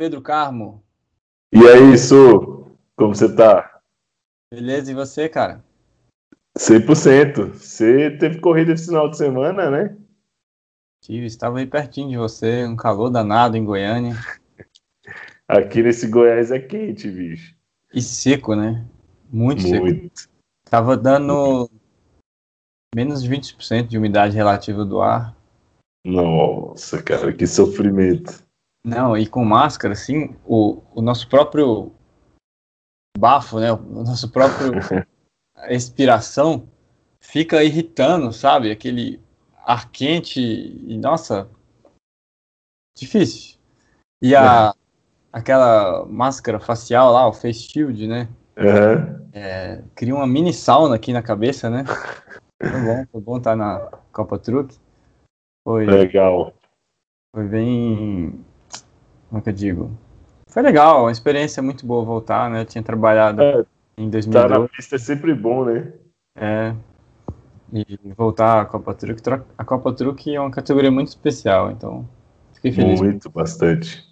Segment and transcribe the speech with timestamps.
[0.00, 0.82] Pedro Carmo.
[1.52, 3.82] E aí, Su, como você tá?
[4.50, 5.62] Beleza, e você, cara?
[6.58, 7.52] 100%.
[7.52, 9.94] Você teve corrida esse final de semana, né?
[11.04, 14.14] Tive, estava aí pertinho de você, um calor danado em Goiânia.
[15.46, 17.54] Aqui nesse Goiás é quente, bicho.
[17.92, 18.88] E seco, né?
[19.30, 20.18] Muito, Muito.
[20.18, 20.32] seco.
[20.64, 21.68] Tava dando
[22.94, 25.36] menos de 20% de umidade relativa do ar.
[26.06, 28.48] Nossa, cara, que sofrimento.
[28.84, 31.92] Não, e com máscara, assim, o, o nosso próprio
[33.18, 33.72] bafo, né?
[33.72, 34.72] O nosso próprio
[35.68, 36.68] expiração
[37.20, 38.70] fica irritando, sabe?
[38.70, 39.20] Aquele
[39.64, 41.48] ar quente e, nossa,
[42.96, 43.58] difícil.
[44.22, 44.74] E a,
[45.32, 48.28] aquela máscara facial lá, o face shield, né?
[48.56, 49.28] Uhum.
[49.32, 51.84] É, cria uma mini sauna aqui na cabeça, né?
[52.60, 54.78] Foi bom, foi bom estar na Copa Truck.
[55.64, 56.52] Foi, Legal.
[57.34, 58.44] foi bem.
[59.30, 59.90] Como é que eu digo?
[60.48, 62.62] Foi legal, uma experiência muito boa voltar, né?
[62.62, 63.64] Eu tinha trabalhado É,
[63.96, 64.68] em Tá na 2012.
[64.76, 65.92] pista é sempre bom, né?
[66.36, 66.74] É,
[67.72, 69.22] e voltar à Copa Truck.
[69.56, 72.08] A Copa Truck é uma categoria muito especial, então
[72.52, 73.00] fiquei feliz.
[73.00, 74.04] Muito, bastante.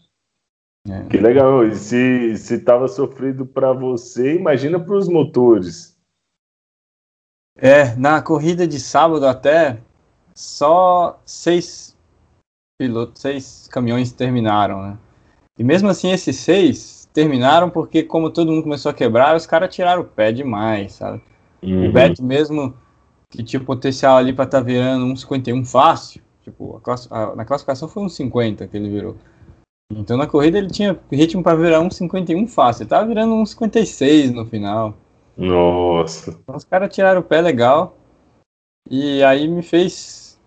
[0.89, 1.03] É.
[1.11, 1.65] Que legal.
[1.67, 5.99] E se, se tava sofrido para você, imagina para os motores.
[7.57, 9.81] É, na corrida de sábado até,
[10.33, 11.97] só seis
[12.79, 14.99] pilotos, seis caminhões terminaram, né?
[15.59, 19.75] E mesmo assim, esses seis terminaram porque, como todo mundo começou a quebrar, os caras
[19.75, 21.21] tiraram o pé demais, sabe?
[21.63, 21.89] Uhum.
[21.89, 22.75] O Beto mesmo,
[23.31, 27.45] que tinha potencial ali para estar virando um 51 fácil, tipo, a class- a- na
[27.45, 29.17] classificação foi um 50 que ele virou.
[29.91, 33.45] Então na corrida ele tinha ritmo para virar um 51 fácil, ele tava virando um
[33.45, 34.95] 56 no final.
[35.37, 36.31] Nossa.
[36.31, 37.97] Então os caras tiraram o pé legal.
[38.91, 40.39] E aí me fez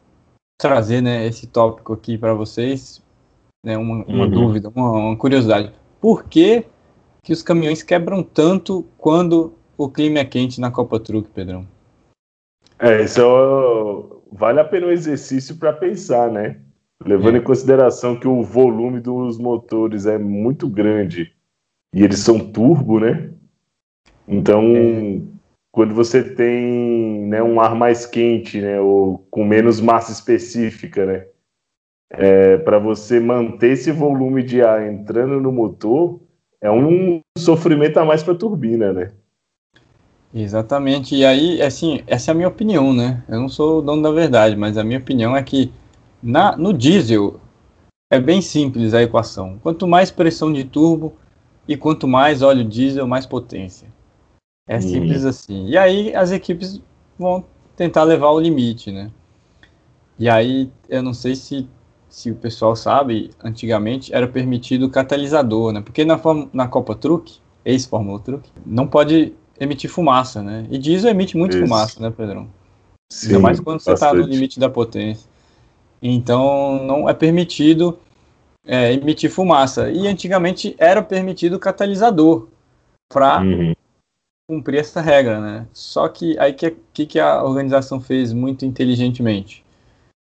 [0.60, 3.01] trazer né, esse tópico aqui para vocês.
[3.64, 4.32] Né, uma uma Uhum.
[4.32, 5.72] dúvida, uma, uma curiosidade.
[6.00, 6.66] Por que,
[7.24, 11.68] que os caminhões quebram tanto quando o clima é quente na Copa Truck, Pedrão?
[12.80, 16.60] É, isso é vale a pena um exercício para pensar, né?
[17.06, 17.38] Levando É.
[17.40, 21.32] em consideração que o volume dos motores é muito grande
[21.94, 23.30] e eles são turbo, né?
[24.28, 25.22] Então, É.
[25.72, 31.28] quando você tem né, um ar mais quente, né, ou com menos massa específica, né,
[32.12, 36.20] é, para você manter esse volume de ar entrando no motor,
[36.60, 39.12] é um sofrimento a mais para a turbina, né?
[40.34, 41.16] Exatamente.
[41.16, 43.24] E aí, assim, essa é a minha opinião, né?
[43.28, 45.72] Eu não sou o dono da verdade, mas a minha opinião é que
[46.22, 47.40] na, no diesel
[48.10, 49.58] é bem simples a equação.
[49.62, 51.14] Quanto mais pressão de turbo
[51.68, 53.88] e quanto mais óleo diesel, mais potência.
[54.68, 55.68] É simples assim.
[55.68, 56.82] E aí as equipes
[57.18, 57.44] vão
[57.76, 59.12] tentar levar ao limite, né?
[60.18, 61.68] E aí, eu não sei se,
[62.12, 65.82] se o pessoal sabe, antigamente era permitido catalisador, né?
[65.82, 66.20] Porque na,
[66.52, 70.68] na Copa Truck, ex-Fórmula Truck, não pode emitir fumaça, né?
[70.70, 71.62] E diesel emite muito Isso.
[71.64, 72.50] fumaça, né, Pedrão?
[73.10, 74.36] Sim, Ainda mais quando você está no bastante.
[74.36, 75.30] limite da potência.
[76.02, 77.98] Então, não é permitido
[78.66, 79.90] é, emitir fumaça.
[79.90, 82.50] E antigamente era permitido catalisador
[83.08, 83.74] para Uhum.
[84.50, 85.68] cumprir essa regra, né?
[85.72, 89.64] Só que aí que, que, que a organização fez muito inteligentemente?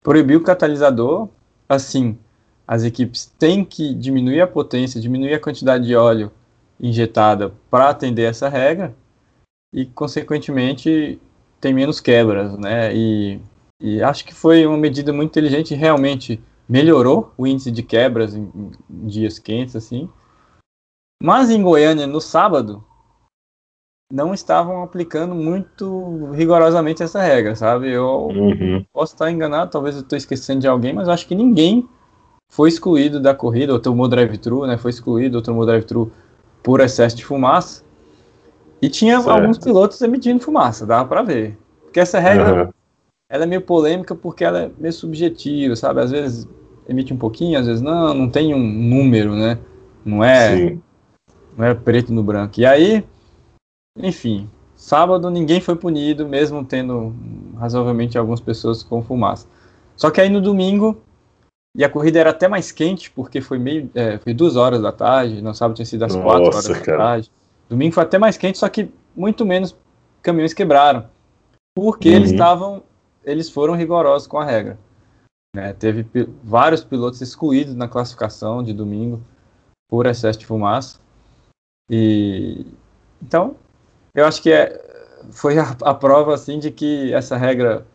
[0.01, 1.27] Proibiu o catalisador,
[1.67, 2.17] assim,
[2.67, 6.31] as equipes têm que diminuir a potência, diminuir a quantidade de óleo
[6.79, 8.95] injetada para atender essa regra
[9.73, 11.19] e, consequentemente,
[11.59, 12.95] tem menos quebras, né?
[12.95, 13.39] E,
[13.79, 18.51] e acho que foi uma medida muito inteligente realmente melhorou o índice de quebras em,
[18.89, 20.09] em dias quentes, assim.
[21.21, 22.83] Mas em Goiânia, no sábado,
[24.11, 27.91] não estavam aplicando muito rigorosamente essa regra, sabe?
[27.91, 28.85] Eu Uhum.
[28.93, 31.87] posso estar enganado, talvez eu estou esquecendo de alguém, mas acho que ninguém
[32.51, 34.77] foi excluído da corrida, ou tomou drive-thru, né?
[34.77, 36.11] Foi excluído, ou tomou drive-thru
[36.63, 37.83] por excesso de fumaça.
[38.81, 39.35] E tinha Certo.
[39.35, 41.57] alguns pilotos emitindo fumaça, dava para ver.
[41.83, 42.69] Porque essa regra, Aham.
[43.29, 46.01] ela é meio polêmica porque ela é meio subjetiva, sabe?
[46.01, 46.47] Às vezes
[46.87, 49.57] emite um pouquinho, às vezes não, não tem um número, né?
[50.05, 50.81] Não é Sim.
[51.57, 52.59] não era preto no branco.
[52.59, 53.03] E aí,
[53.97, 57.13] enfim, sábado ninguém foi punido, mesmo tendo
[57.57, 59.47] razoavelmente algumas pessoas com fumaça.
[59.95, 61.01] Só que aí no domingo,
[61.77, 64.91] e a corrida era até mais quente, porque foi meio, é, foi duas horas da
[64.91, 66.97] tarde, no sábado tinha sido às quatro Nossa, horas da cara.
[66.97, 67.31] tarde.
[67.69, 69.75] Domingo foi até mais quente, só que muito menos
[70.21, 71.09] caminhões quebraram,
[71.75, 72.15] porque Uhum.
[72.15, 72.83] eles estavam,
[73.23, 74.77] eles foram rigorosos com a regra.
[75.55, 75.71] né?
[75.71, 79.21] Teve pi- vários pilotos excluídos na classificação de domingo
[79.89, 80.99] por excesso de fumaça.
[81.89, 82.65] E
[83.21, 83.55] então,
[84.15, 84.81] eu acho que é,
[85.31, 87.85] foi a, a prova assim de que essa regra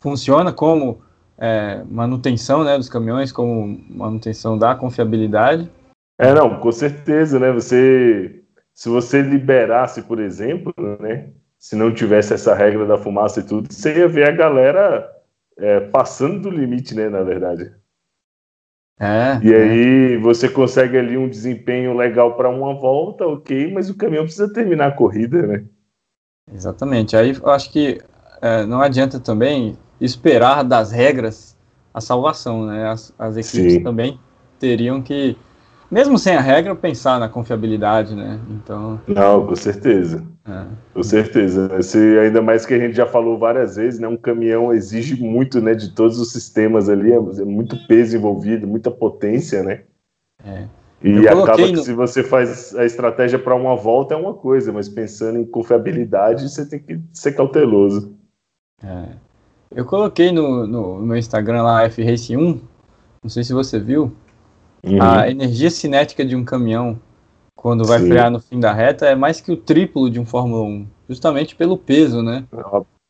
[0.00, 1.00] funciona como
[1.36, 5.70] é, manutenção né, dos caminhões, como manutenção da confiabilidade.
[6.18, 7.52] É, não, com certeza, né?
[7.52, 8.42] Você,
[8.74, 11.30] se você liberasse, por exemplo, né?
[11.58, 15.08] Se não tivesse essa regra da fumaça e tudo, você ia ver a galera
[15.56, 17.08] é, passando do limite, né?
[17.08, 17.72] Na verdade.
[19.00, 20.18] É, e aí é.
[20.18, 24.88] você consegue ali um desempenho legal para uma volta, ok, mas o caminhão precisa terminar
[24.88, 25.64] a corrida, né?
[26.52, 27.16] Exatamente.
[27.16, 28.00] Aí eu acho que
[28.42, 31.56] é, não adianta também esperar das regras
[31.92, 32.88] a salvação, né?
[32.88, 33.82] As, as equipes Sim.
[33.82, 34.18] também
[34.58, 35.36] teriam que,
[35.90, 38.38] mesmo sem a regra, pensar na confiabilidade, né?
[38.50, 39.00] Então.
[39.06, 40.24] Não, com certeza.
[40.46, 40.64] É.
[40.94, 41.82] Com certeza.
[41.82, 44.08] Se, ainda mais que a gente já falou várias vezes, né?
[44.08, 45.74] Um caminhão exige muito, né?
[45.74, 49.82] De todos os sistemas ali, é, é muito peso envolvido, muita potência, né?
[50.44, 50.64] É.
[51.02, 51.78] E acaba que no...
[51.78, 56.48] se você faz a estratégia para uma volta é uma coisa, mas pensando em confiabilidade,
[56.48, 58.14] você tem que ser cauteloso.
[58.82, 59.04] É.
[59.70, 62.60] Eu coloquei no, no, no Instagram lá, FRace1,
[63.22, 64.12] não sei se você viu,
[64.94, 65.02] uhum.
[65.02, 66.98] a energia cinética de um caminhão
[67.54, 68.08] quando vai Sim.
[68.08, 71.56] frear no fim da reta é mais que o triplo de um Fórmula 1, justamente
[71.56, 72.44] pelo peso, né?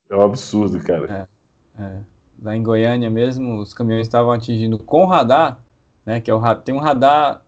[0.09, 1.29] É um absurdo, cara.
[1.79, 2.01] É, é.
[2.43, 5.59] Lá em Goiânia mesmo, os caminhões estavam atingindo com radar,
[6.07, 6.21] né?
[6.21, 7.43] Que é o tem um radar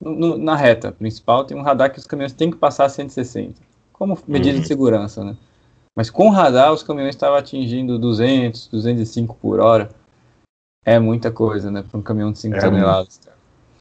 [0.00, 3.54] no, na reta principal, tem um radar que os caminhões têm que passar a 160,
[3.92, 4.62] como medida uhum.
[4.62, 5.36] de segurança, né?
[5.96, 9.88] Mas com radar, os caminhões estavam atingindo 200, 205 por hora.
[10.84, 11.82] É muita coisa, né?
[11.82, 13.18] Para um caminhão de 5 é toneladas.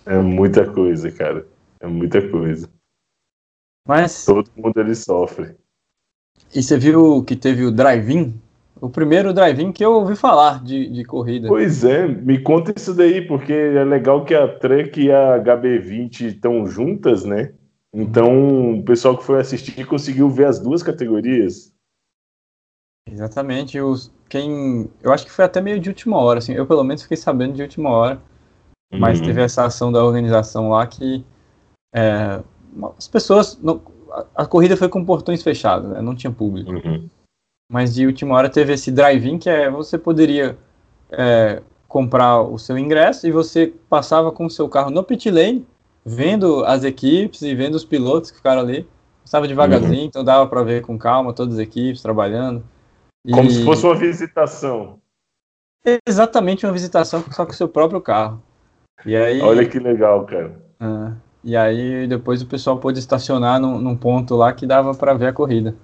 [0.05, 1.47] É muita coisa, cara.
[1.79, 2.69] É muita coisa.
[3.87, 4.25] Mas.
[4.25, 5.55] Todo mundo ele sofre.
[6.53, 8.39] E você viu que teve o drive-in?
[8.79, 11.47] O primeiro drive-in que eu ouvi falar de, de corrida.
[11.47, 16.21] Pois é, me conta isso daí, porque é legal que a Truck e a HB20
[16.21, 17.53] estão juntas, né?
[17.93, 21.73] Então o pessoal que foi assistir conseguiu ver as duas categorias.
[23.09, 23.79] Exatamente.
[23.79, 26.53] Os, quem, eu acho que foi até meio de última hora, assim.
[26.53, 28.21] Eu pelo menos fiquei sabendo de última hora.
[28.91, 28.99] Uhum.
[28.99, 31.25] Mas teve essa ação da organização lá que
[31.93, 32.41] é,
[32.97, 33.57] as pessoas.
[33.61, 36.01] Não, a, a, corrida foi com portões fechados, né?
[36.01, 36.71] não tinha público.
[36.71, 37.09] Uhum.
[37.71, 40.57] Mas de última hora teve esse drive-in que é você poderia
[41.11, 45.65] é, comprar o seu ingresso e você passava com o seu carro no pit lane,
[46.05, 48.87] vendo as equipes e vendo os pilotos que ficaram ali.
[49.23, 50.05] Estava devagarzinho, uhum.
[50.05, 52.63] então dava para ver com calma todas as equipes trabalhando.
[53.31, 53.51] Como e...
[53.51, 54.99] se fosse uma visitação.
[56.07, 58.41] Exatamente uma visitação, só com o seu próprio carro.
[59.03, 60.51] E aí, Olha que legal, cara.
[60.81, 65.13] Uh, e aí depois o pessoal pôde estacionar num, num ponto lá que dava para
[65.13, 65.75] ver a corrida.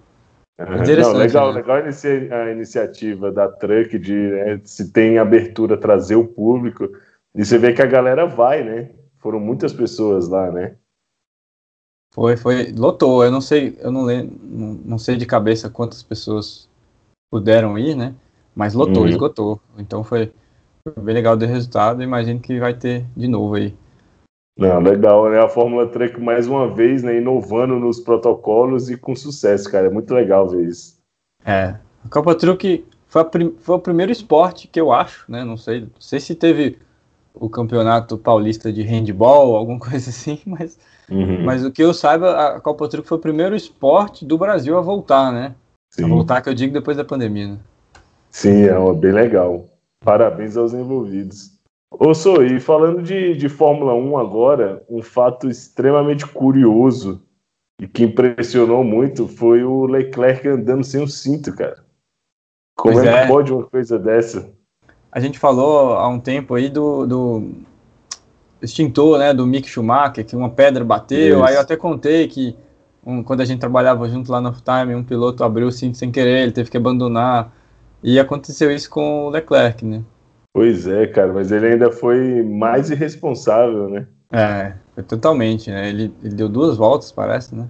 [0.60, 1.62] Não, legal, né?
[1.62, 6.88] legal a iniciativa da Truck de né, se tem abertura trazer o público
[7.34, 8.92] e você vê que a galera vai, né?
[9.18, 10.76] Foram muitas pessoas lá, né?
[12.14, 13.24] Foi, foi, lotou.
[13.24, 16.70] Eu não sei, eu não lembro, não, não sei de cabeça quantas pessoas
[17.32, 18.14] puderam ir, né?
[18.54, 19.10] Mas lotou, uhum.
[19.10, 19.62] esgotou.
[19.78, 20.32] Então foi,
[20.84, 22.02] foi bem legal o resultado.
[22.04, 23.74] Imagino que vai ter de novo aí.
[24.58, 25.40] Não, legal, né?
[25.40, 27.18] A Fórmula Truck mais uma vez, né?
[27.18, 29.88] Inovando nos protocolos e com sucesso, cara.
[29.88, 31.00] É muito legal ver isso.
[31.46, 31.76] É.
[32.06, 33.24] A Copa Truck foi,
[33.60, 35.44] foi o primeiro esporte que eu acho, né?
[35.44, 36.78] Não sei, não sei se teve
[37.34, 40.78] o campeonato paulista de handball, alguma coisa assim, mas,
[41.10, 41.44] uhum.
[41.44, 44.82] mas o que eu saiba, a Copa Truck foi o primeiro esporte do Brasil a
[44.82, 45.56] voltar, né?
[45.90, 46.06] Sim.
[46.06, 47.58] A voltar, que eu digo, depois da pandemia, né?
[48.30, 49.66] Sim, é bem legal.
[50.04, 51.52] Parabéns aos envolvidos.
[51.92, 57.22] Ô, Sou, e falando de, de Fórmula 1 agora, um fato extremamente curioso
[57.80, 61.84] e que impressionou muito foi o Leclerc andando sem o cinto, cara.
[62.78, 64.50] Como é, é que pode uma coisa dessa?
[65.12, 67.52] A gente falou há um tempo aí do, do
[68.62, 71.44] extintor, né, do Mick Schumacher, que uma pedra bateu, Isso.
[71.44, 72.56] aí eu até contei que
[73.06, 76.12] um, quando a gente trabalhava junto lá no Time, um piloto abriu o cinto sem
[76.12, 77.52] querer, ele teve que abandonar.
[78.04, 80.04] E aconteceu isso com o Leclerc, né?
[80.54, 84.08] Pois é, cara, mas ele ainda foi mais irresponsável, né?
[84.32, 85.90] É, foi totalmente, né?
[85.90, 87.70] Ele, ele deu duas voltas, parece, né?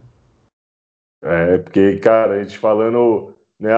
[1.24, 3.76] É, porque, cara, a gente falando, né,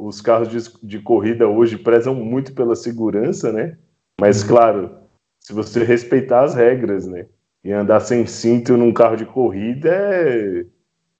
[0.00, 3.76] os carros de, de corrida hoje prezam muito pela segurança, né?
[4.20, 4.48] Mas, uhum.
[4.48, 4.96] claro,
[5.40, 7.26] se você respeitar as regras, né?
[7.64, 10.66] E andar sem cinto num carro de corrida é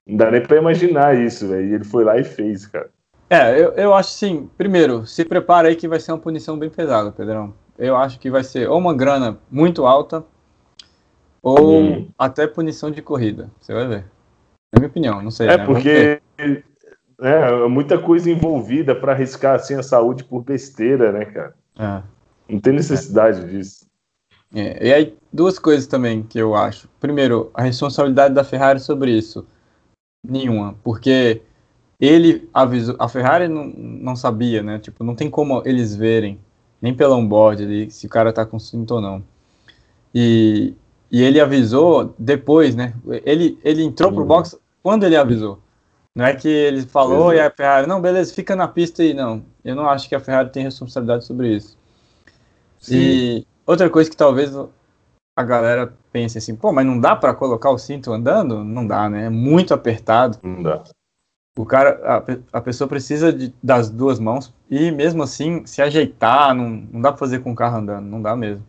[0.07, 1.69] não dá nem pra imaginar isso, velho.
[1.69, 2.89] E ele foi lá e fez, cara.
[3.29, 4.49] É, eu, eu acho sim.
[4.57, 7.55] Primeiro, se prepara aí que vai ser uma punição bem pesada, Pedrão.
[7.79, 10.25] Eu acho que vai ser ou uma grana muito alta,
[11.43, 12.09] ou hum.
[12.19, 13.51] até punição de corrida.
[13.61, 14.05] Você vai ver.
[14.75, 15.49] É minha opinião, não sei.
[15.49, 15.65] É né?
[15.65, 16.21] porque
[17.21, 21.55] é muita coisa envolvida para arriscar assim a saúde por besteira, né, cara?
[21.79, 22.03] É.
[22.49, 23.45] Não tem necessidade é.
[23.45, 23.87] disso.
[24.55, 24.89] É.
[24.89, 26.89] E aí, duas coisas também que eu acho.
[27.01, 29.47] Primeiro, a responsabilidade da Ferrari sobre isso.
[30.25, 31.43] Nenhuma, porque
[32.01, 34.79] ele avisou, a Ferrari não, não sabia, né?
[34.79, 36.39] Tipo, não tem como eles verem,
[36.81, 39.23] nem pelo onboard ali, se o cara tá com cinto ou não.
[40.15, 40.75] E
[41.11, 42.95] e ele avisou depois, né?
[43.25, 45.59] Ele, ele entrou pro box quando ele avisou.
[46.15, 47.37] Não é que ele falou Exato.
[47.37, 49.45] e a Ferrari, não, beleza, fica na pista aí, não.
[49.65, 51.77] Eu não acho que a Ferrari tem responsabilidade sobre isso.
[52.79, 52.97] Sim.
[52.97, 54.53] E outra coisa que talvez
[55.37, 58.65] a galera pense assim, pô, mas não dá para colocar o cinto andando?
[58.65, 59.27] Não dá, né?
[59.27, 60.39] É muito apertado.
[60.43, 60.83] Não dá.
[61.57, 66.55] O cara, a, a pessoa precisa de, das duas mãos e mesmo assim se ajeitar,
[66.55, 68.63] não, não dá para fazer com o carro andando, não dá mesmo.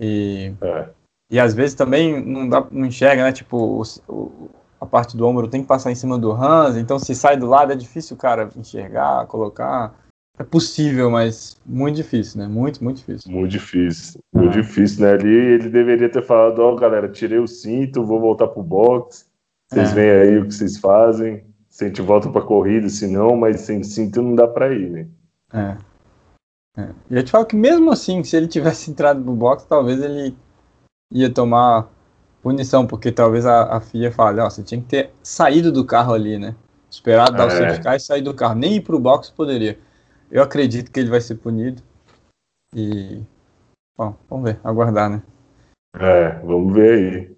[0.00, 0.88] E, é.
[1.30, 3.32] e às vezes também não dá, não enxerga, né?
[3.32, 6.98] Tipo, o, o, a parte do ombro tem que passar em cima do Hans, então
[6.98, 9.94] se sai do lado é difícil o cara enxergar, colocar.
[10.38, 12.46] É possível, mas muito difícil, né?
[12.46, 13.30] Muito, muito difícil.
[13.30, 14.20] Muito difícil.
[14.34, 14.62] Muito ah.
[14.62, 15.12] difícil, né?
[15.12, 19.26] Ali ele deveria ter falado, ó, oh, galera, tirei o cinto, vou voltar pro box.
[19.70, 19.94] Vocês é.
[19.94, 21.44] veem aí o que vocês fazem.
[21.76, 24.90] Se a gente volta pra corrida, se não, mas sem cinto não dá pra ir,
[24.90, 25.06] né?
[25.52, 26.80] É.
[26.80, 26.88] é.
[27.10, 30.34] E eu te falo que mesmo assim, se ele tivesse entrado no box, talvez ele
[31.12, 31.86] ia tomar
[32.40, 36.14] punição, porque talvez a, a FIA fale, ó, você tinha que ter saído do carro
[36.14, 36.56] ali, né?
[36.90, 37.46] Esperado dar é.
[37.48, 38.54] o certificado e sair do carro.
[38.54, 39.78] Nem ir pro box poderia.
[40.30, 41.82] Eu acredito que ele vai ser punido.
[42.74, 43.20] E.
[43.98, 45.22] Bom, vamos ver, aguardar, né?
[45.94, 47.36] É, vamos ver aí.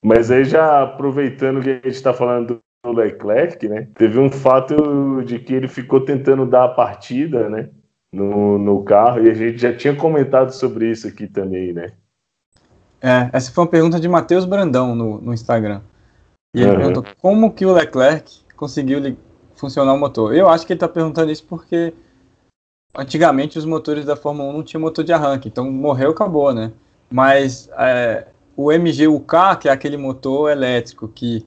[0.00, 3.88] Mas aí já aproveitando que a gente está falando do Leclerc, né?
[3.94, 7.70] Teve um fato de que ele ficou tentando dar a partida, né?
[8.12, 11.92] No, no carro, e a gente já tinha comentado sobre isso aqui também, né?
[13.00, 15.80] É, essa foi uma pergunta de Matheus Brandão no, no Instagram.
[16.54, 16.76] E ele uhum.
[16.76, 19.16] perguntou como que o Leclerc conseguiu
[19.54, 20.34] funcionar o motor.
[20.34, 21.94] Eu acho que ele está perguntando isso porque
[22.96, 26.72] antigamente os motores da Fórmula 1 não tinham motor de arranque, então morreu, acabou, né?
[27.08, 31.46] Mas é, o MGUK, que é aquele motor elétrico que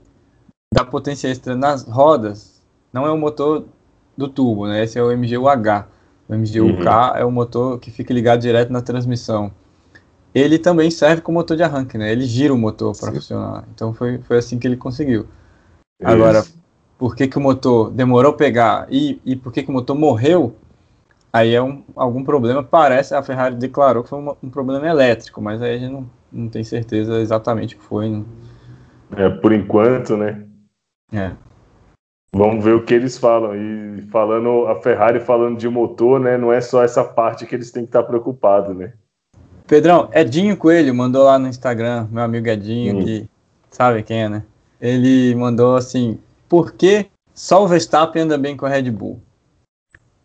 [0.74, 2.62] dá potência extra nas rodas,
[2.92, 3.65] não é o motor
[4.18, 4.84] do turbo, né?
[4.84, 5.88] Esse é o MGUH.
[6.27, 7.15] O MGUK uhum.
[7.15, 9.51] é o motor que fica ligado direto na transmissão
[10.34, 12.12] ele também serve como motor de arranque, né?
[12.12, 13.65] Ele gira o motor para funcionar.
[13.74, 15.27] Então foi, foi assim que ele conseguiu.
[16.01, 16.12] Isso.
[16.12, 16.44] Agora,
[16.98, 19.96] por que, que o motor demorou a pegar e, e por que, que o motor
[19.96, 20.56] morreu?
[21.32, 22.63] Aí é um, algum problema.
[22.63, 26.10] Parece, a Ferrari declarou que foi um, um problema elétrico, mas aí a gente não,
[26.32, 28.10] não tem certeza exatamente o que foi.
[28.10, 28.24] Né?
[29.15, 30.44] É, por enquanto, né?
[31.13, 31.32] É.
[32.36, 33.55] Vamos ver o que eles falam.
[33.55, 36.38] E falando, a Ferrari falando de motor, né?
[36.38, 38.93] Não é só essa parte que eles têm que estar preocupados, né?
[39.67, 43.03] Pedrão, Edinho Coelho mandou lá no Instagram, meu amigo Edinho, hum.
[43.03, 43.29] que
[43.70, 44.43] sabe quem é, né?
[44.82, 49.22] Ele mandou assim: por que só o Verstappen anda bem com a Red Bull?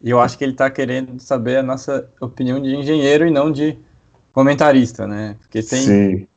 [0.01, 3.51] E eu acho que ele está querendo saber a nossa opinião de engenheiro e não
[3.51, 3.79] de
[4.33, 5.37] comentarista, né?
[5.41, 5.83] Porque tem.
[5.83, 6.29] Sim.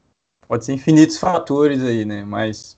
[0.48, 2.26] Pode ser infinitos fatores aí, né?
[2.26, 2.78] Mas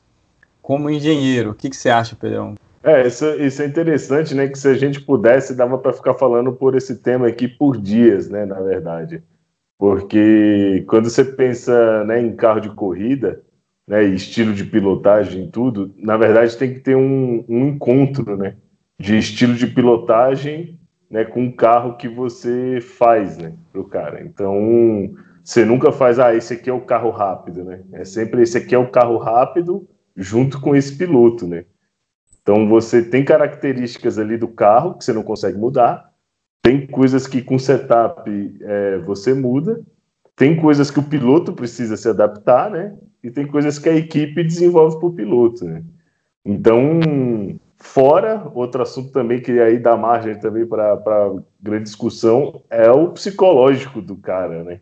[0.63, 2.55] como engenheiro, o que, que você acha, Pedrão?
[2.81, 4.47] É, isso, isso é interessante, né?
[4.47, 8.29] Que se a gente pudesse, dava para ficar falando por esse tema aqui por dias,
[8.29, 8.45] né?
[8.45, 9.21] Na verdade.
[9.77, 13.43] Porque quando você pensa né, em carro de corrida,
[13.85, 18.55] né, estilo de pilotagem e tudo, na verdade tem que ter um, um encontro né,
[18.97, 20.79] de estilo de pilotagem
[21.11, 24.23] né, com o carro que você faz né, o cara.
[24.23, 27.81] Então, você nunca faz, ah, esse aqui é o carro rápido, né?
[27.91, 31.65] É sempre esse aqui é o carro rápido junto com esse piloto, né?
[32.41, 36.11] Então, você tem características ali do carro que você não consegue mudar,
[36.61, 38.29] tem coisas que com setup
[38.61, 39.81] é, você muda,
[40.35, 42.97] tem coisas que o piloto precisa se adaptar, né?
[43.23, 45.83] E tem coisas que a equipe desenvolve para o piloto, né?
[46.45, 46.99] Então,
[47.77, 54.01] fora, outro assunto também que aí dá margem também para grande discussão é o psicológico
[54.01, 54.79] do cara, né?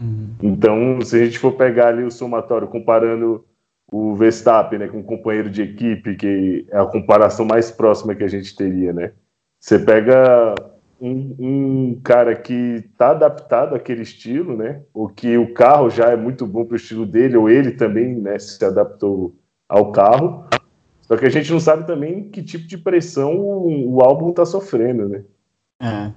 [0.00, 0.34] Uhum.
[0.42, 3.44] Então, se a gente for pegar ali o somatório comparando
[3.90, 8.22] o Verstappen né, com o companheiro de equipe, que é a comparação mais próxima que
[8.22, 9.12] a gente teria, né?
[9.58, 10.54] Você pega
[11.00, 14.82] um, um, cara que está adaptado àquele estilo, né?
[14.94, 18.14] Ou que o carro já é muito bom para o estilo dele, ou ele também
[18.14, 19.34] né, se adaptou
[19.68, 20.46] ao carro.
[21.02, 24.46] Só que a gente não sabe também que tipo de pressão o, o álbum está
[24.46, 25.24] sofrendo, né?
[25.82, 26.12] É.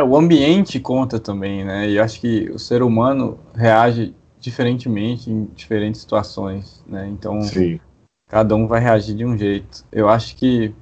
[0.00, 1.90] é, o ambiente conta também, né?
[1.90, 7.08] E acho que o ser humano reage diferentemente em diferentes situações, né?
[7.08, 7.80] Então, Sim.
[8.28, 9.84] cada um vai reagir de um jeito.
[9.90, 10.74] Eu acho que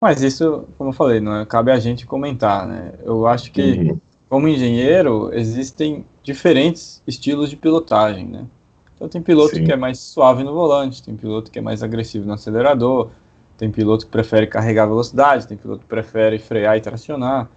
[0.00, 2.92] mas isso, como eu falei, não é, cabe a gente comentar, né?
[3.02, 4.00] Eu acho que, uhum.
[4.28, 8.46] como engenheiro, existem diferentes estilos de pilotagem, né?
[8.94, 9.64] Então tem piloto Sim.
[9.64, 13.10] que é mais suave no volante, tem piloto que é mais agressivo no acelerador,
[13.56, 17.48] tem piloto que prefere carregar velocidade, tem piloto que prefere frear e tracionar.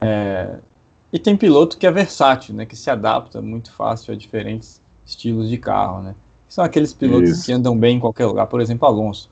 [0.00, 0.58] É...
[1.12, 2.66] E tem piloto que é versátil, né?
[2.66, 6.14] Que se adapta muito fácil a diferentes estilos de carro, né?
[6.48, 7.46] São aqueles pilotos Isso.
[7.46, 8.46] que andam bem em qualquer lugar.
[8.46, 9.30] Por exemplo, Alonso.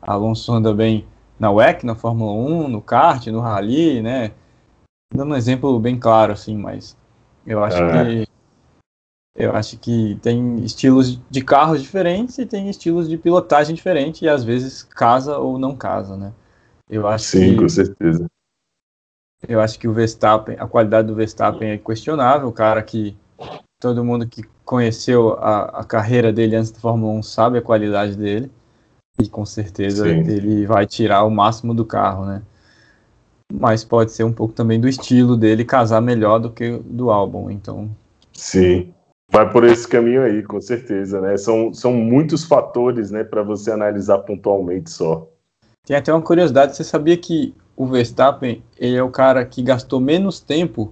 [0.00, 1.06] Alonso anda bem
[1.38, 4.32] na WEC, na Fórmula 1, no kart, no rally, né?
[5.14, 6.96] Dando um exemplo bem claro, assim, mas
[7.46, 8.24] eu acho é.
[8.24, 8.32] que
[9.34, 14.28] Eu acho que tem estilos de carros diferentes e tem estilos de pilotagem diferentes e
[14.28, 16.32] às vezes casa ou não casa, né?
[16.88, 18.26] Eu acho Sim, que, com certeza.
[19.48, 23.16] Eu acho que o Verstappen, a qualidade do Verstappen é questionável, o cara que
[23.80, 28.16] todo mundo que conheceu a, a carreira dele antes da Fórmula 1 sabe a qualidade
[28.16, 28.50] dele
[29.20, 30.20] e com certeza Sim.
[30.20, 32.40] ele vai tirar o máximo do carro, né?
[33.52, 37.50] Mas pode ser um pouco também do estilo dele casar melhor do que do álbum,
[37.50, 37.90] então.
[38.32, 38.94] Sim,
[39.30, 41.36] vai por esse caminho aí, com certeza, né?
[41.36, 45.28] São, são muitos fatores, né, para você analisar pontualmente só.
[45.84, 50.00] Tem até uma curiosidade, você sabia que o Verstappen ele é o cara que gastou
[50.00, 50.90] menos tempo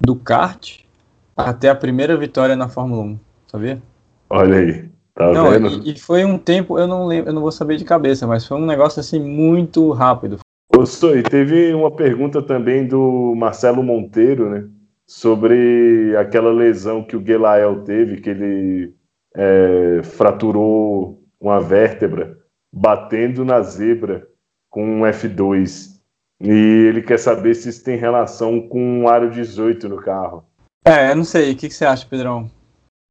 [0.00, 0.80] do kart
[1.36, 3.82] até a primeira vitória na Fórmula 1, sabia?
[4.30, 5.68] Olha aí, tá não, vendo?
[5.86, 8.46] E, e, foi um tempo, eu não lembro, eu não vou saber de cabeça, mas
[8.46, 10.38] foi um negócio assim muito rápido.
[10.74, 14.66] Gostou, e teve uma pergunta também do Marcelo Monteiro, né?
[15.06, 18.94] Sobre aquela lesão que o Gelael teve, que ele
[19.34, 22.38] é, fraturou uma vértebra
[22.72, 24.26] batendo na zebra
[24.70, 26.00] com um F2.
[26.40, 30.44] E ele quer saber se isso tem relação com o aro 18 no carro.
[30.84, 31.52] É, eu não sei.
[31.52, 32.50] O que, que você acha, Pedrão?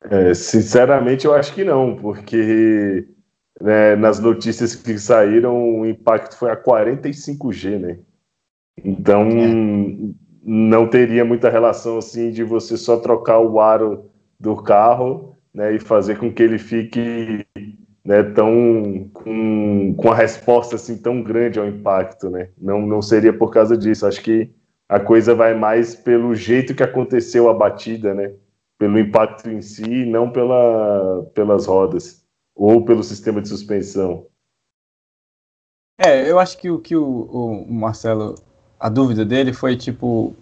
[0.09, 3.07] É, sinceramente, eu acho que não, porque
[3.61, 7.99] né, nas notícias que saíram, o impacto foi a 45G, né?
[8.83, 10.13] Então, é.
[10.43, 14.09] não teria muita relação assim de você só trocar o aro
[14.39, 17.45] do carro né, e fazer com que ele fique
[18.03, 22.49] né, tão com, com a resposta assim tão grande ao impacto, né?
[22.59, 24.07] Não, não seria por causa disso.
[24.07, 24.49] Acho que
[24.91, 28.33] a coisa vai mais pelo jeito que aconteceu a batida, né?
[28.77, 34.27] Pelo impacto em si, não pela, pelas rodas ou pelo sistema de suspensão.
[35.97, 38.35] É, eu acho que o que o, o Marcelo,
[38.77, 40.35] a dúvida dele foi tipo,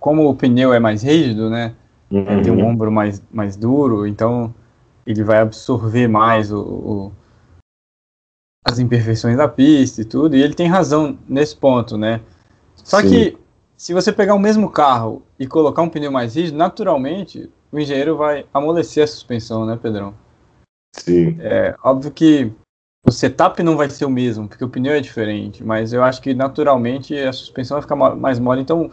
[0.00, 1.76] como o pneu é mais rígido, né?
[2.10, 2.42] Uhum.
[2.42, 4.52] Tem um ombro mais, mais duro, então
[5.06, 7.12] ele vai absorver mais o, o,
[8.66, 10.34] as imperfeições da pista e tudo.
[10.34, 12.20] E ele tem razão nesse ponto, né?
[12.74, 13.08] Só Sim.
[13.08, 13.39] que
[13.80, 18.14] se você pegar o mesmo carro e colocar um pneu mais rígido, naturalmente o engenheiro
[18.14, 20.14] vai amolecer a suspensão, né, Pedrão?
[20.94, 21.38] Sim.
[21.40, 22.52] É óbvio que
[23.06, 26.20] o setup não vai ser o mesmo, porque o pneu é diferente, mas eu acho
[26.20, 28.60] que naturalmente a suspensão vai ficar mais mole.
[28.60, 28.90] Então,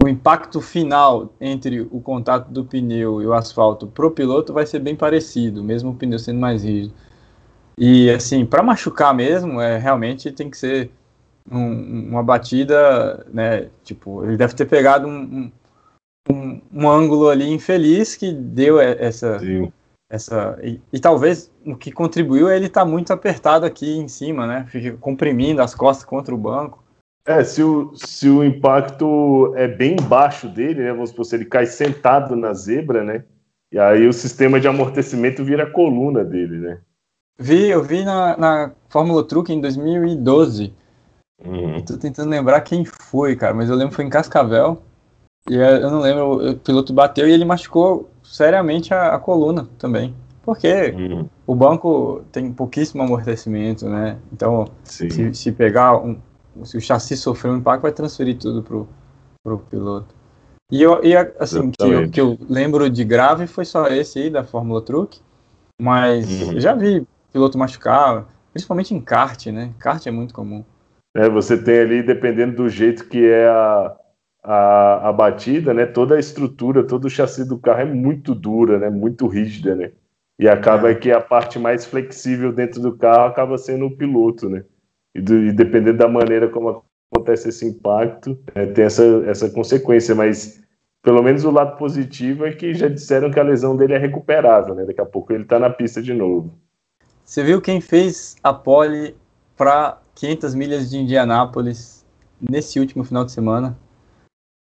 [0.00, 4.78] o impacto final entre o contato do pneu e o asfalto pro piloto vai ser
[4.78, 6.94] bem parecido, mesmo o pneu sendo mais rígido.
[7.76, 10.92] E assim, para machucar mesmo, é realmente tem que ser
[11.50, 13.68] um, uma batida, né?
[13.82, 15.50] Tipo, ele deve ter pegado um,
[16.30, 19.38] um, um ângulo ali infeliz que deu essa.
[19.38, 19.72] Sim.
[20.10, 24.08] essa e, e, talvez o que contribuiu é ele estar tá muito apertado aqui em
[24.08, 24.66] cima, né?
[24.68, 26.82] Fica comprimindo as costas contra o banco.
[27.26, 30.92] É, se o, se o impacto é bem baixo dele, né?
[30.92, 33.24] Vamos supor, se ele cai sentado na zebra, né?
[33.70, 36.80] E aí o sistema de amortecimento vira a coluna dele, né?
[37.38, 40.72] Vi, eu vi na, na Fórmula Truck em 2012
[41.44, 41.80] Uhum.
[41.84, 44.82] Tô tentando lembrar quem foi, cara, mas eu lembro que foi em Cascavel.
[45.48, 50.14] E eu não lembro, o piloto bateu e ele machucou seriamente a, a coluna também.
[50.42, 51.28] Porque uhum.
[51.46, 54.18] o banco tem pouquíssimo amortecimento, né?
[54.32, 56.18] Então, se, se, pegar um.
[56.64, 58.88] Se o chassi sofrer um impacto, vai transferir tudo pro,
[59.44, 60.14] pro piloto.
[60.70, 64.30] E, eu, e assim, que eu, que eu, lembro de grave foi só esse aí
[64.30, 65.20] da Fórmula Truck.
[65.80, 66.58] Mas uhum.
[66.58, 69.70] já vi piloto machucar, principalmente em kart, né?
[69.78, 70.64] Kart é muito comum.
[71.14, 71.28] Né?
[71.28, 73.96] Você tem ali, dependendo do jeito que é a,
[74.42, 75.86] a, a batida, né?
[75.86, 78.90] toda a estrutura, todo o chassi do carro é muito dura, né?
[78.90, 79.92] muito rígida, né?
[80.38, 80.94] E acaba é.
[80.94, 84.64] que a parte mais flexível dentro do carro acaba sendo o piloto, né?
[85.14, 90.14] E, do, e dependendo da maneira como acontece esse impacto, é, tem essa, essa consequência,
[90.14, 90.62] mas
[91.02, 94.74] pelo menos o lado positivo é que já disseram que a lesão dele é recuperável,
[94.74, 94.84] né?
[94.84, 96.52] Daqui a pouco ele está na pista de novo.
[97.24, 99.16] Você viu quem fez a pole
[99.56, 102.04] para 500 milhas de Indianápolis
[102.40, 103.78] nesse último final de semana.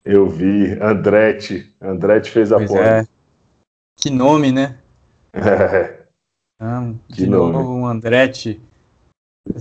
[0.05, 1.75] Eu vi, Andretti.
[1.81, 3.05] Andretti fez a pois É.
[3.95, 4.77] Que nome, né?
[5.33, 5.99] É.
[6.61, 7.67] Ah, de que novo, nome.
[7.69, 8.61] um Andretti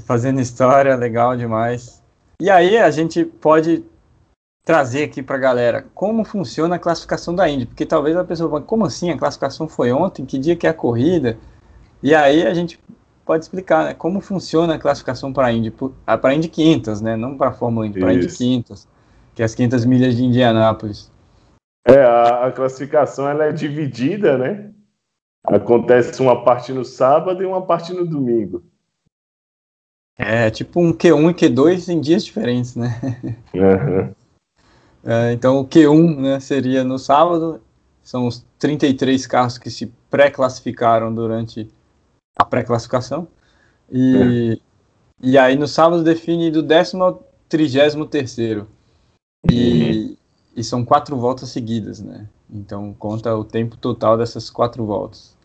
[0.04, 2.02] fazendo história, legal demais.
[2.40, 3.84] E aí a gente pode
[4.64, 8.50] trazer aqui para a galera como funciona a classificação da Indy, porque talvez a pessoa
[8.50, 9.10] fale, como assim?
[9.10, 10.26] A classificação foi ontem?
[10.26, 11.38] Que dia que é a corrida?
[12.02, 12.78] E aí a gente
[13.28, 17.36] pode explicar né, como funciona a classificação para Indy, para a Indy 500, né, não
[17.36, 18.88] para a Fórmula Indy, para a Indy 500,
[19.34, 21.12] que é as 500 milhas de Indianápolis.
[21.86, 24.70] É, a, a, classificação ela é dividida, né?
[25.44, 28.62] Acontece uma parte no sábado e uma parte no domingo.
[30.16, 32.98] É, tipo um Q1 e Q2 em dias diferentes, né?
[33.54, 34.14] Uhum.
[35.04, 37.60] É, então o Q1 né, seria no sábado,
[38.02, 41.70] são os 33 carros que se pré-classificaram durante
[42.38, 43.28] a pré-classificação.
[43.90, 45.26] E, é.
[45.28, 48.68] e aí no sábado define do décimo ao trigésimo terceiro.
[49.50, 50.16] E,
[50.54, 52.28] e são quatro voltas seguidas, né?
[52.50, 55.36] Então conta o tempo total dessas quatro voltas.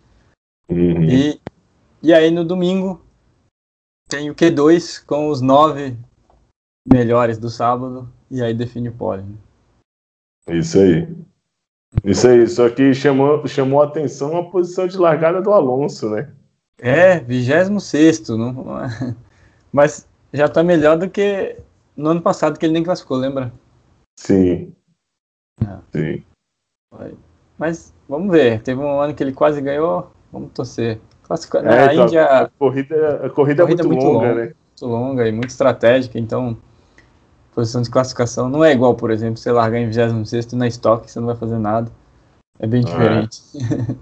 [0.70, 1.04] Uhum.
[1.04, 1.40] E,
[2.02, 3.02] e aí no domingo
[4.10, 5.98] tem o Q2 com os nove
[6.88, 9.38] melhores do sábado e aí define o pódio.
[10.48, 11.08] Isso aí.
[12.04, 16.34] Isso aí, só que chamou, chamou a atenção a posição de largada do Alonso, né?
[16.80, 19.16] É, 26 não, é?
[19.72, 21.58] mas já tá melhor do que
[21.96, 23.54] no ano passado, que ele nem classificou, lembra?
[24.20, 24.74] Sim.
[25.62, 25.78] É.
[25.96, 26.24] Sim.
[27.58, 31.00] Mas vamos ver, teve um ano que ele quase ganhou, vamos torcer.
[31.24, 31.60] Classifica...
[31.60, 32.26] É, a então, Índia.
[32.26, 34.44] A corrida, a corrida, a corrida é muito, muito longa, longa, né?
[34.44, 36.58] Muito longa e muito estratégica, então
[37.54, 41.20] posição de classificação não é igual, por exemplo, você largar em 26 na estoque, você
[41.20, 41.92] não vai fazer nada.
[42.60, 43.42] É bem diferente.
[43.56, 43.96] É.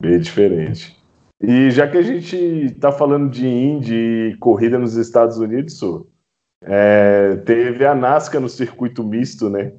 [0.02, 0.95] bem diferente.
[1.40, 5.78] E já que a gente está falando de Indy e corrida nos Estados Unidos,
[6.62, 9.72] é, teve a NASCAR no circuito misto, né?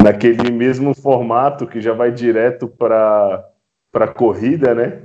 [0.00, 3.44] Naquele mesmo formato que já vai direto para
[3.94, 5.02] a corrida, né?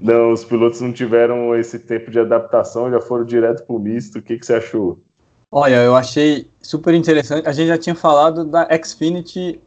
[0.00, 4.18] Não, os pilotos não tiveram esse tempo de adaptação, já foram direto para o misto.
[4.18, 4.98] O que, que você achou?
[5.50, 7.48] Olha, eu achei super interessante.
[7.48, 9.60] A gente já tinha falado da Xfinity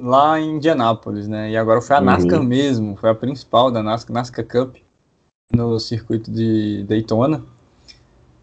[0.00, 1.50] lá em Indianápolis, né?
[1.50, 2.04] E agora foi a uhum.
[2.06, 4.76] NASCAR mesmo, foi a principal da NASCAR, NASCAR Cup,
[5.52, 7.42] no circuito de Daytona.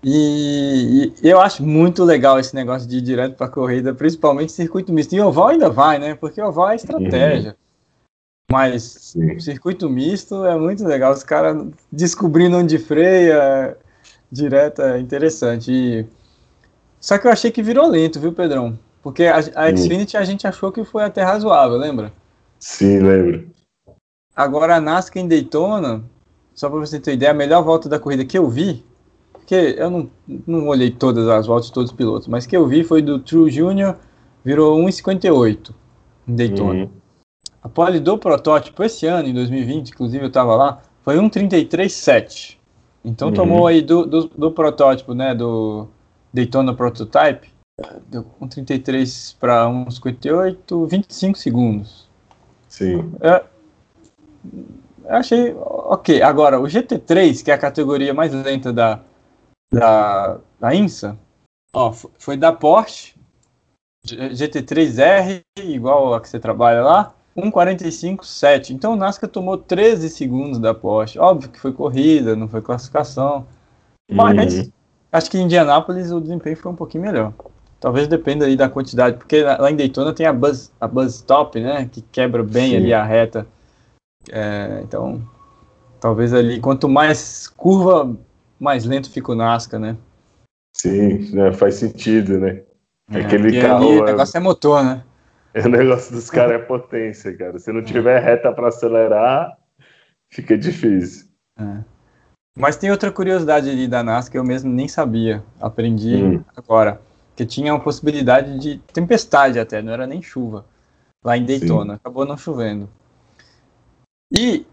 [0.03, 4.91] E, e eu acho muito legal esse negócio de ir direto para corrida, principalmente circuito
[4.91, 5.13] misto.
[5.13, 6.15] E oval ainda vai, né?
[6.15, 7.51] Porque oval é estratégia.
[7.51, 7.55] Uhum.
[8.51, 9.39] Mas Sim.
[9.39, 11.13] circuito misto é muito legal.
[11.13, 13.77] Os caras descobrindo onde freia
[14.31, 15.71] direto é interessante.
[15.71, 16.05] E
[16.99, 18.77] só que eu achei que virou lento, viu, Pedrão?
[19.01, 22.13] Porque a, a Xfinity a gente achou que foi até razoável, lembra?
[22.59, 23.47] Sim, lembro.
[24.35, 26.03] Agora a NASCAR em Daytona,
[26.53, 28.85] só para você ter ideia, a melhor volta da corrida que eu vi,
[29.31, 30.09] porque eu não,
[30.47, 33.19] não olhei todas as voltas de todos os pilotos, mas que eu vi foi do
[33.19, 33.97] True Junior,
[34.45, 35.73] virou 1,58
[36.27, 36.83] em Daytona.
[36.83, 36.89] Uhum.
[37.61, 42.57] A pole do protótipo esse ano, em 2020, inclusive eu estava lá, foi 1,33,7.
[43.03, 43.33] Então uhum.
[43.33, 45.87] tomou aí do, do, do protótipo, né, do
[46.33, 47.50] Daytona Prototype,
[48.08, 52.10] deu 1,33 para 1,58, 25 segundos.
[52.67, 53.12] Sim.
[53.22, 53.44] É,
[55.06, 56.22] eu achei ok.
[56.22, 59.00] Agora, o GT3, que é a categoria mais lenta da,
[59.72, 61.17] da, da INSA,
[61.74, 63.15] ó, foi da Porsche,
[64.06, 68.72] GT3R, igual a que você trabalha lá, 1,45,7.
[68.72, 71.20] Então o NASCAR tomou 13 segundos da Porsche.
[71.20, 73.46] Óbvio que foi corrida, não foi classificação.
[74.10, 74.72] Mas uhum.
[75.12, 77.34] Acho que em Indianápolis o desempenho foi um pouquinho melhor.
[77.82, 81.60] Talvez dependa aí da quantidade, porque lá em Daytona tem a buzz, a buzz stop,
[81.60, 82.78] né, que quebra bem Sim.
[82.78, 83.48] ali a reta.
[84.30, 85.20] É, então,
[86.00, 88.15] talvez ali, quanto mais curva,
[88.60, 89.98] mais lento fica o Nascar, né?
[90.78, 92.62] Sim, né, faz sentido, né?
[93.12, 93.89] É, Aquele carro.
[93.89, 95.04] Ali, o negócio é motor, né?
[95.65, 97.60] O negócio dos caras é potência, cara.
[97.60, 99.52] Se não tiver reta para acelerar,
[100.32, 101.28] fica difícil.
[101.60, 101.80] É.
[102.58, 106.44] Mas tem outra curiosidade ali da NASA que eu mesmo nem sabia, aprendi hum.
[106.56, 107.02] agora,
[107.41, 110.63] que tinha uma possibilidade de tempestade até, não era nem chuva,
[111.25, 111.99] lá em Daytona, Sim.
[111.99, 112.88] acabou não chovendo.
[114.32, 114.63] E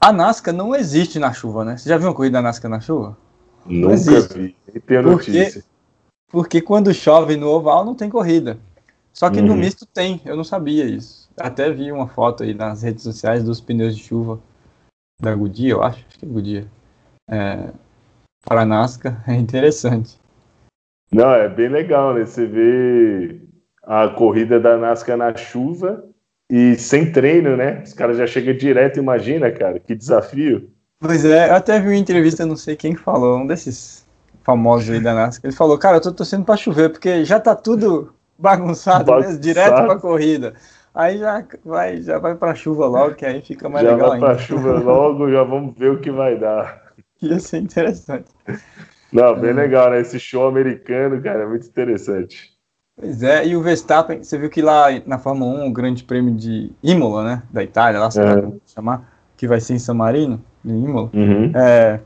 [0.00, 1.76] a NASCAR não existe na chuva, né?
[1.76, 3.18] Você já viu uma corrida da NASCAR na chuva?
[3.64, 4.34] Nunca existe.
[4.34, 5.64] vi, nem tenho notícia.
[6.30, 8.56] Porque quando chove no oval não tem corrida.
[9.12, 9.46] Só que uhum.
[9.46, 11.28] no misto tem, eu não sabia isso.
[11.36, 14.38] Até vi uma foto aí nas redes sociais dos pneus de chuva
[15.20, 16.66] da Goodyear, eu acho, acho que é Goodyear
[17.28, 17.70] é,
[18.44, 20.16] para a NASCAR é interessante.
[21.12, 22.24] Não, é bem legal, né?
[22.24, 23.40] Você vê
[23.82, 26.04] a corrida da NASCAR na chuva
[26.50, 27.82] e sem treino, né?
[27.84, 30.70] Os caras já chegam direto, imagina, cara, que desafio.
[31.00, 34.06] Pois é, eu até vi uma entrevista, não sei quem falou, um desses
[34.42, 35.48] famosos aí da NASCAR.
[35.48, 39.34] Ele falou, cara, eu tô torcendo para chover, porque já tá tudo bagunçado, bagunçado.
[39.34, 39.40] Né?
[39.40, 40.54] direto pra corrida.
[40.94, 44.26] Aí já vai, já vai pra chuva logo, que aí fica mais já legal ainda.
[44.26, 46.82] Já vai pra chuva logo, já vamos ver o que vai dar.
[47.20, 48.30] Ia ser interessante.
[49.12, 49.54] Não, bem é.
[49.54, 50.00] legal, né?
[50.00, 52.56] Esse show americano, cara, é muito interessante.
[52.98, 56.34] Pois é, e o Verstappen, você viu que lá na Fórmula 1, o grande prêmio
[56.34, 57.42] de Imola, né?
[57.50, 58.52] Da Itália, lá, sei é.
[58.66, 61.10] chamar, que vai ser em San Marino, em Imola.
[61.12, 61.52] Uhum.
[61.54, 62.00] É,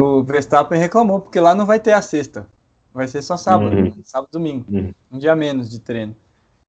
[0.00, 2.46] o Verstappen reclamou, porque lá não vai ter a sexta.
[2.94, 3.94] Vai ser só sábado, uhum.
[4.02, 4.66] sábado e domingo.
[4.70, 4.94] Uhum.
[5.10, 6.16] Um dia menos de treino.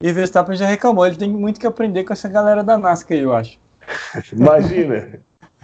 [0.01, 3.17] E o Verstappen já reclamou, ele tem muito que aprender com essa galera da NASCAR,
[3.17, 3.57] eu acho.
[4.33, 5.19] Imagina.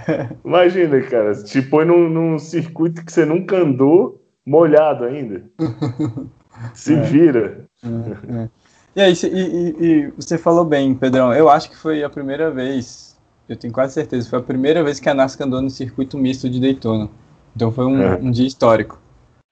[0.46, 5.44] Imagina, cara, te põe num, num, circuito que você nunca andou, molhado ainda.
[6.74, 7.02] Se é.
[7.02, 7.66] vira.
[7.84, 8.50] É, é.
[8.96, 11.34] E aí, e, e, e, você falou bem, Pedrão.
[11.34, 15.00] Eu acho que foi a primeira vez, eu tenho quase certeza, foi a primeira vez
[15.00, 17.10] que a NASCAR andou no circuito misto de Daytona.
[17.56, 18.16] Então foi um, é.
[18.16, 19.00] um dia histórico.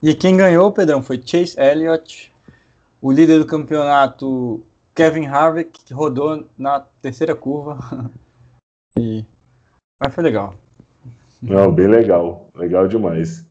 [0.01, 2.31] E quem ganhou, Pedrão, foi Chase Elliott,
[3.01, 8.11] o líder do campeonato, Kevin Harvick, que rodou na terceira curva.
[8.97, 9.25] e...
[9.99, 10.53] Mas foi legal.
[11.41, 12.49] Não, bem legal.
[12.55, 13.47] Legal demais.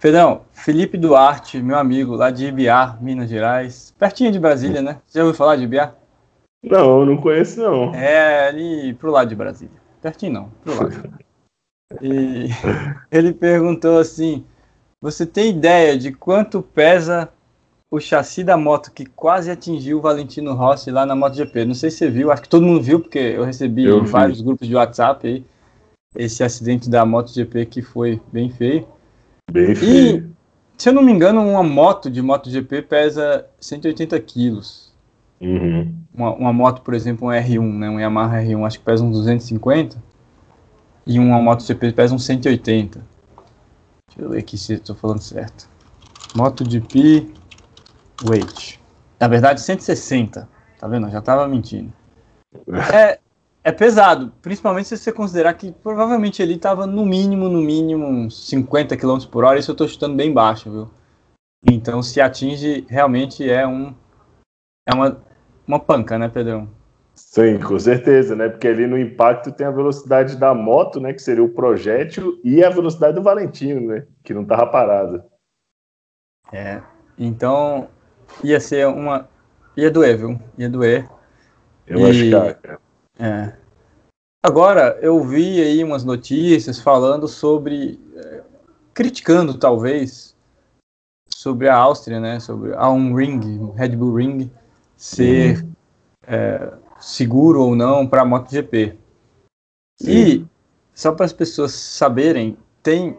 [0.00, 3.94] Pedrão, Felipe Duarte, meu amigo, lá de Ibiá, Minas Gerais.
[3.98, 5.00] Pertinho de Brasília, né?
[5.06, 5.92] Você já ouviu falar de Ibiá?
[6.62, 7.94] Não, não conheço não.
[7.94, 9.74] É ali pro lado de Brasília.
[10.00, 11.14] Pertinho não, pro lado.
[12.02, 12.48] e
[13.10, 14.44] ele perguntou assim:
[15.00, 17.28] Você tem ideia de quanto pesa
[17.90, 21.64] o chassi da moto que quase atingiu o Valentino Rossi lá na MotoGP?
[21.64, 24.40] Não sei se você viu, acho que todo mundo viu, porque eu recebi eu vários
[24.40, 25.44] grupos de WhatsApp aí
[26.18, 28.88] esse acidente da MotoGP que foi bem feio.
[29.50, 30.26] Bem feio.
[30.26, 30.30] E,
[30.76, 34.92] se eu não me engano, uma moto de MotoGP pesa 180 quilos.
[35.40, 35.94] Uhum.
[36.12, 39.16] Uma, uma, moto, por exemplo, um R1, né, um Yamaha R1, acho que pesa uns
[39.16, 40.02] 250.
[41.06, 42.98] E uma MotoGP pesa uns 180.
[44.08, 45.70] Deixa eu ver aqui se estou falando certo.
[46.34, 47.32] MotoGP
[48.28, 48.80] weight.
[49.20, 50.48] Na verdade, 160.
[50.80, 51.06] Tá vendo?
[51.06, 51.92] Eu já estava mentindo.
[52.92, 53.18] É,
[53.68, 58.48] é pesado, principalmente se você considerar que provavelmente ele estava no mínimo, no mínimo, uns
[58.48, 60.90] 50 km por hora, isso eu estou chutando bem baixo, viu?
[61.70, 63.94] Então, se atinge, realmente é um
[64.88, 65.22] é uma,
[65.66, 66.70] uma panca, né, Pedrão?
[67.14, 68.48] Sim, com certeza, né?
[68.48, 71.12] Porque ali no impacto tem a velocidade da moto, né?
[71.12, 74.06] Que seria o projétil, e a velocidade do Valentino, né?
[74.24, 75.22] Que não estava parado.
[76.50, 76.80] É,
[77.18, 77.88] então
[78.42, 79.28] ia ser uma.
[79.76, 80.40] ia doer, viu?
[80.56, 81.06] Ia doer.
[81.86, 82.10] Eu e...
[82.10, 82.87] acho que, cara.
[83.18, 83.52] É.
[84.42, 88.42] Agora, eu vi aí umas notícias falando sobre, é,
[88.94, 90.36] criticando talvez,
[91.28, 94.50] sobre a Áustria, né, sobre a um ring, Red Bull Ring,
[94.96, 95.72] ser uhum.
[96.26, 98.96] é, seguro ou não para a MotoGP.
[100.00, 100.10] Sim.
[100.10, 100.46] E,
[100.94, 103.18] só para as pessoas saberem, tem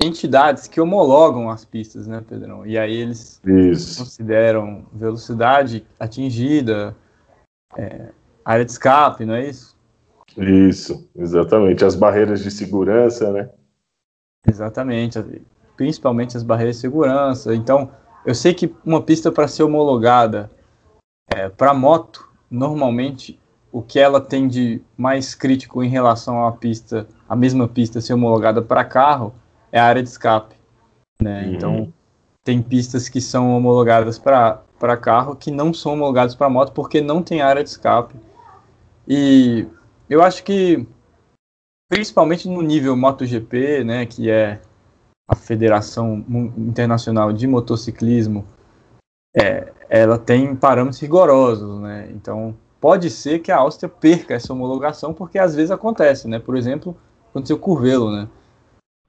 [0.00, 2.66] entidades que homologam as pistas, né, Pedrão?
[2.66, 3.98] E aí eles Isso.
[3.98, 6.96] consideram velocidade atingida,
[7.76, 8.12] é,
[8.48, 9.76] área de escape, não é isso?
[10.36, 11.84] Isso, exatamente.
[11.84, 13.50] As barreiras de segurança, né?
[14.46, 15.18] Exatamente,
[15.76, 17.54] principalmente as barreiras de segurança.
[17.54, 17.90] Então,
[18.24, 20.50] eu sei que uma pista para ser homologada
[21.30, 23.38] é, para moto, normalmente
[23.70, 28.14] o que ela tem de mais crítico em relação à pista, a mesma pista ser
[28.14, 29.34] homologada para carro,
[29.70, 30.56] é a área de escape.
[31.20, 31.42] Né?
[31.42, 31.52] Uhum.
[31.52, 31.92] Então,
[32.42, 37.22] tem pistas que são homologadas para carro que não são homologadas para moto porque não
[37.22, 38.14] tem área de escape.
[39.08, 39.66] E
[40.10, 40.86] eu acho que,
[41.88, 44.60] principalmente no nível MotoGP, né, que é
[45.26, 46.24] a Federação
[46.56, 48.46] Internacional de Motociclismo,
[49.34, 52.08] é, ela tem parâmetros rigorosos, né?
[52.10, 56.38] Então, pode ser que a Áustria perca essa homologação, porque às vezes acontece, né?
[56.38, 56.96] Por exemplo,
[57.30, 58.28] aconteceu o Curvelo, né?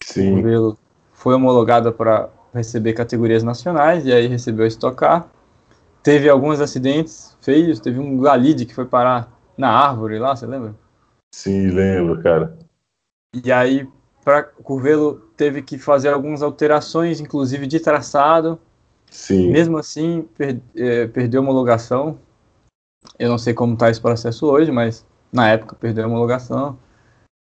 [0.03, 0.31] Sim.
[0.31, 0.77] O Curvelo
[1.13, 5.27] foi homologada para receber categorias nacionais e aí recebeu a Stock Car.
[6.01, 10.73] Teve alguns acidentes feios, teve um Galide que foi parar na árvore lá, você lembra?
[11.35, 12.57] Sim, lembro, cara.
[13.43, 13.85] E aí,
[14.23, 18.57] para Curvelo teve que fazer algumas alterações, inclusive de traçado.
[19.11, 19.51] Sim.
[19.51, 22.17] Mesmo assim, per, é, perdeu a homologação.
[23.17, 26.79] Eu não sei como está esse processo hoje, mas na época perdeu homologação.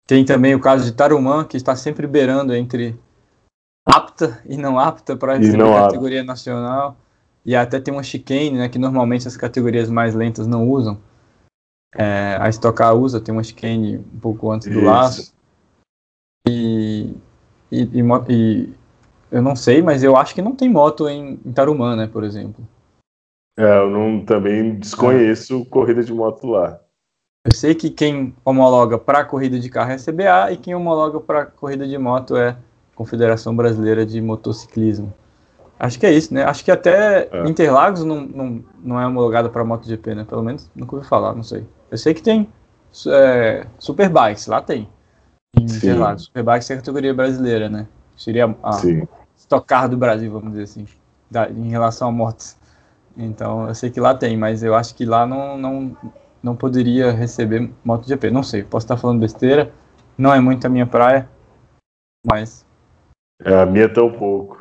[0.08, 3.00] Tem também o caso de Tarumã, que está sempre beirando entre
[3.86, 6.98] apta e não apta para receber a categoria nacional.
[7.46, 11.00] E até tem uma chicane, né, que normalmente as categorias mais lentas não usam.
[11.96, 14.86] É, a Stock Car usa, tem uma chicane um pouco antes do Isso.
[14.86, 15.34] laço.
[16.48, 17.14] E,
[17.72, 18.74] e, e, e,
[19.32, 22.24] eu não sei, mas eu acho que não tem moto em, em Tarumã, né, por
[22.24, 22.66] exemplo.
[23.58, 25.66] É, eu não, também desconheço é.
[25.66, 26.80] corrida de moto lá.
[27.44, 31.20] Eu sei que quem homologa para corrida de carro é a CBA e quem homologa
[31.20, 32.58] para corrida de moto é a
[32.96, 35.14] Confederação Brasileira de Motociclismo.
[35.84, 36.44] Acho que é isso, né?
[36.44, 37.50] Acho que até é.
[37.50, 40.24] Interlagos não, não, não é homologada para MotoGP, né?
[40.24, 41.66] Pelo menos nunca ouvi falar, não sei.
[41.90, 42.48] Eu sei que tem
[43.08, 44.88] é, Superbikes, lá tem.
[45.58, 46.26] Em Interlagos.
[46.26, 47.88] Superbikes é a categoria brasileira, né?
[48.16, 49.08] Seria a Sim.
[49.36, 50.86] Stock Car do Brasil, vamos dizer assim,
[51.32, 52.56] da, em relação a motos.
[53.18, 55.98] Então, eu sei que lá tem, mas eu acho que lá não, não,
[56.44, 58.30] não poderia receber MotoGP.
[58.30, 59.72] Não sei, posso estar falando besteira.
[60.16, 61.28] Não é muito a minha praia,
[62.24, 62.64] mas.
[63.44, 64.61] É, a minha tão pouco.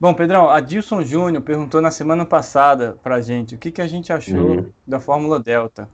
[0.00, 4.12] Bom, Pedrão, Adilson Júnior perguntou na semana passada pra gente o que, que a gente
[4.12, 4.72] achou uhum.
[4.86, 5.88] da Fórmula Delta.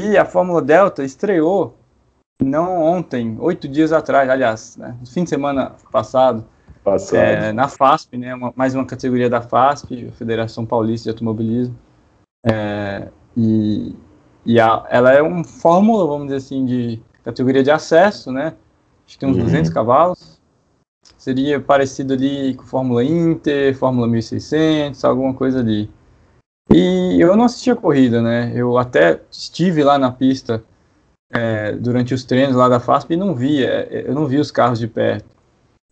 [0.00, 1.76] E a Fórmula Delta estreou
[2.42, 6.46] não ontem, oito dias atrás, aliás, né, fim de semana passado,
[6.82, 7.18] passado.
[7.18, 11.76] É, na FASP, né, uma, mais uma categoria da FASP, Federação Paulista de Automobilismo.
[12.46, 13.94] É, e
[14.44, 18.54] e a, ela é uma fórmula, vamos dizer assim, de categoria de acesso, né?
[19.06, 19.44] Acho que tem uns uhum.
[19.44, 20.39] 200 cavalos.
[21.20, 25.90] Seria parecido ali com Fórmula Inter, Fórmula 1600, alguma coisa ali.
[26.72, 28.50] E eu não assisti a corrida, né?
[28.54, 30.64] Eu até estive lá na pista
[31.30, 34.50] é, durante os treinos lá da FASP e não vi, é, eu não vi os
[34.50, 35.26] carros de perto.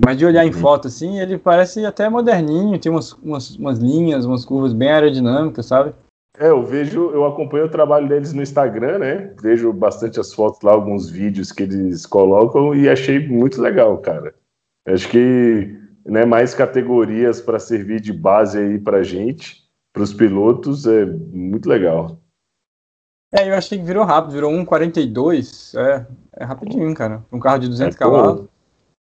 [0.03, 0.61] Mas de olhar em uhum.
[0.61, 5.67] foto assim, ele parece até moderninho, tem umas, umas, umas linhas, umas curvas bem aerodinâmicas,
[5.67, 5.93] sabe?
[6.39, 9.35] É, eu vejo, eu acompanho o trabalho deles no Instagram, né?
[9.43, 14.33] Vejo bastante as fotos lá, alguns vídeos que eles colocam e achei muito legal, cara.
[14.87, 19.63] Acho que né, mais categorias para servir de base aí para gente,
[19.93, 22.21] para os pilotos, é muito legal.
[23.33, 25.79] É, eu achei que virou rápido, virou 1,42.
[25.79, 27.25] É, é rapidinho, cara.
[27.31, 28.49] Um carro de 200 é cavalos.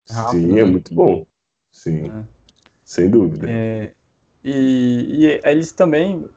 [0.08, 0.60] É Sim, é né?
[0.60, 1.26] é muito bom.
[1.72, 2.24] Sim, é.
[2.84, 3.50] sem dúvida.
[3.50, 3.94] É,
[4.44, 6.28] e, e eles também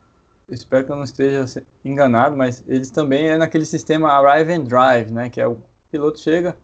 [0.50, 1.45] espero que eu não esteja
[1.84, 5.30] enganado, mas eles também é naquele sistema Arrive and Drive, né?
[5.30, 5.58] Que é o
[5.91, 6.58] piloto chega,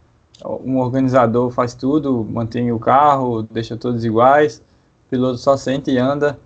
[0.46, 4.64] um organizador faz tudo, mantém o carro, deixa todos iguais,
[5.08, 6.40] o piloto só sente e anda.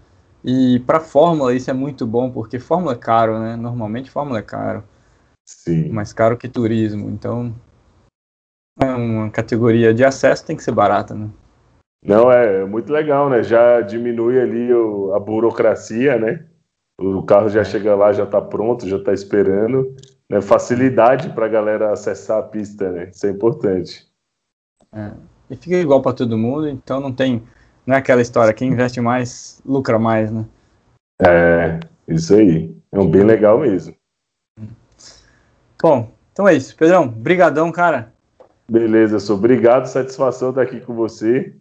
[0.43, 3.55] E para Fórmula isso é muito bom, porque Fórmula é caro, né?
[3.55, 4.84] Normalmente Fórmula é caro.
[5.45, 5.89] Sim.
[5.89, 7.10] Mais caro que turismo.
[7.10, 7.53] Então,
[8.79, 11.29] é uma categoria de acesso tem que ser barata, né?
[12.03, 13.41] Não, é muito legal, né?
[13.41, 16.45] Já diminui ali o, a burocracia, né?
[16.99, 19.95] O carro já chega lá, já está pronto, já está esperando.
[20.29, 20.41] Né?
[20.41, 23.09] Facilidade para a galera acessar a pista, né?
[23.09, 24.07] Isso é importante.
[24.93, 25.11] É.
[25.49, 27.43] E fica igual para todo mundo, então não tem.
[27.85, 30.45] Não é aquela história, quem investe mais, lucra mais, né?
[31.21, 32.75] É, isso aí.
[32.91, 33.95] É um bem legal mesmo.
[35.81, 36.75] Bom, então é isso.
[36.75, 38.11] Pedrão, brigadão, cara.
[38.67, 41.55] Beleza, sou obrigado, satisfação estar aqui com você.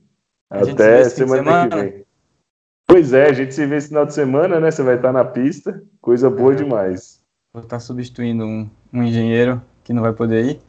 [0.51, 2.05] A Até semana, semana que vem.
[2.87, 4.71] Pois é, a gente se vê esse final de semana, né?
[4.71, 6.57] Você vai estar na pista, coisa boa é.
[6.57, 7.24] demais.
[7.55, 10.61] Vou estar substituindo um, um, engenheiro que não vai poder ir.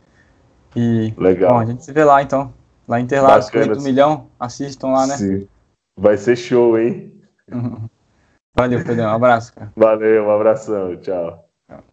[0.75, 1.53] E, Legal.
[1.53, 2.53] Bom, a gente se vê lá então.
[2.87, 5.17] Lá em Interlagos, 8 milhão, assistam lá, né?
[5.17, 5.47] Sim.
[5.97, 7.11] Vai ser show, hein?
[8.55, 9.03] Valeu, Pedro.
[9.03, 9.73] Um abraço, cara.
[9.75, 10.95] Valeu, um abração.
[10.97, 11.44] Tchau.